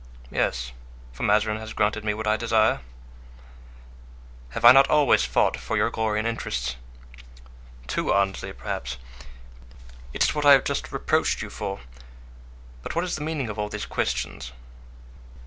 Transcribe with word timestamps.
"Yes, 0.31 0.71
for 1.13 1.21
Mazarin 1.21 1.59
has 1.59 1.73
granted 1.73 2.03
what 2.11 2.25
I 2.25 2.35
desire." 2.35 2.79
"Have 4.49 4.65
I 4.65 4.71
not 4.71 4.89
always 4.89 5.23
fought 5.25 5.57
for 5.57 5.77
your 5.77 5.91
glory 5.91 6.17
and 6.17 6.27
interests?" 6.27 6.75
"Too 7.85 8.11
ardently, 8.11 8.51
perhaps; 8.51 8.97
it 10.11 10.23
is 10.23 10.33
what 10.33 10.43
I 10.43 10.53
have 10.53 10.63
just 10.63 10.91
reproached 10.91 11.43
you 11.43 11.51
for. 11.51 11.81
But 12.81 12.95
what 12.95 13.03
is 13.05 13.15
the 13.15 13.21
meaning 13.23 13.47
of 13.47 13.59
all 13.59 13.69
these 13.69 13.85
questions?" 13.85 14.51